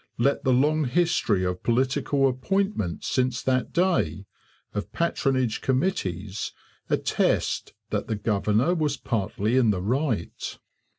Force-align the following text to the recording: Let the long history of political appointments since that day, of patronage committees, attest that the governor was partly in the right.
Let 0.17 0.43
the 0.43 0.51
long 0.51 0.85
history 0.85 1.43
of 1.45 1.61
political 1.61 2.27
appointments 2.27 3.05
since 3.05 3.43
that 3.43 3.71
day, 3.71 4.25
of 4.73 4.91
patronage 4.91 5.61
committees, 5.61 6.53
attest 6.89 7.75
that 7.91 8.07
the 8.07 8.15
governor 8.15 8.73
was 8.73 8.97
partly 8.97 9.57
in 9.57 9.69
the 9.69 9.83
right. 9.83 10.57